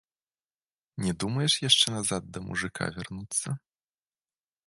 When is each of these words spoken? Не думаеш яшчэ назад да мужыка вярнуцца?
Не 1.07 1.13
думаеш 1.23 1.53
яшчэ 1.69 1.87
назад 1.97 2.23
да 2.37 2.43
мужыка 2.47 2.83
вярнуцца? 2.95 3.49